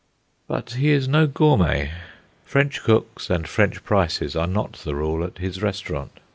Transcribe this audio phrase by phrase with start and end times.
[0.47, 1.91] But he is no gourmet.
[2.43, 6.19] French cooks and French prices are not the rule at his restaurant.